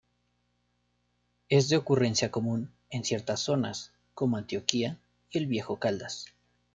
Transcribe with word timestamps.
Es 1.47 1.69
de 1.69 1.77
ocurrencia 1.77 2.31
común 2.31 2.71
en 2.89 3.03
ciertas 3.03 3.39
zonas 3.41 3.91
como 4.15 4.37
Antioquia 4.37 4.97
y 5.29 5.37
el 5.37 5.45
Viejo 5.45 5.77
Caldas. 5.77 6.25